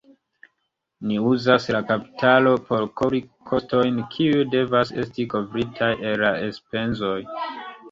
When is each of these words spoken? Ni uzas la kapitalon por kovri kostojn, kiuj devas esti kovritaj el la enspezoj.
Ni 1.09 1.17
uzas 1.31 1.67
la 1.75 1.81
kapitalon 1.91 2.63
por 2.71 2.87
kovri 3.03 3.21
kostojn, 3.51 4.01
kiuj 4.17 4.41
devas 4.57 4.95
esti 5.05 5.29
kovritaj 5.37 5.93
el 6.01 6.27
la 6.27 6.35
enspezoj. 6.51 7.17